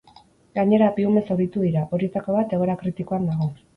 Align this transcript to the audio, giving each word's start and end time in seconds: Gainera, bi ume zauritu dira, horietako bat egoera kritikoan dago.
Gainera, 0.59 0.87
bi 0.95 1.05
ume 1.09 1.21
zauritu 1.27 1.65
dira, 1.65 1.83
horietako 1.99 2.39
bat 2.39 2.57
egoera 2.59 2.77
kritikoan 2.85 3.29
dago. 3.33 3.51